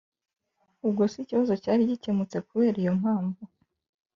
ahubwo 0.77 1.01
se 1.11 1.15
ikibazo 1.23 1.53
cyari 1.63 1.89
gikemutse 1.91 2.37
kubera 2.47 2.77
iyo 2.83 2.93
mpamvu? 3.01 3.41